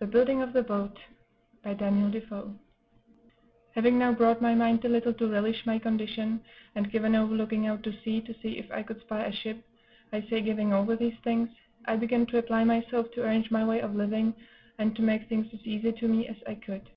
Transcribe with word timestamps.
THE 0.00 0.08
BUILDING 0.08 0.42
OF 0.42 0.52
THE 0.52 0.62
BOAT 0.64 0.98
By 1.62 1.74
Daniel 1.74 2.10
Defoe 2.10 2.56
Having 3.76 3.96
now 3.96 4.10
brought 4.10 4.42
my 4.42 4.56
mind 4.56 4.84
a 4.84 4.88
little 4.88 5.14
to 5.14 5.28
relish 5.30 5.64
my 5.64 5.78
condition, 5.78 6.40
and 6.74 6.90
given 6.90 7.14
over 7.14 7.32
looking 7.32 7.68
out 7.68 7.84
to 7.84 7.92
sea, 8.02 8.20
to 8.22 8.34
see 8.42 8.58
if 8.58 8.68
I 8.72 8.82
could 8.82 9.00
spy 9.02 9.24
a 9.24 9.30
ship 9.32 9.62
I 10.12 10.22
say, 10.22 10.40
giving 10.40 10.72
over 10.72 10.96
these 10.96 11.14
things, 11.22 11.48
I 11.84 11.94
began 11.94 12.26
to 12.26 12.38
apply 12.38 12.64
myself 12.64 13.12
to 13.12 13.22
arrange 13.22 13.52
my 13.52 13.64
way 13.64 13.80
of 13.82 13.94
living, 13.94 14.34
and 14.78 14.96
to 14.96 15.02
make 15.02 15.28
things 15.28 15.46
as 15.54 15.60
easy 15.64 15.92
to 15.92 16.08
me 16.08 16.26
as 16.26 16.38
I 16.44 16.56
could. 16.56 16.88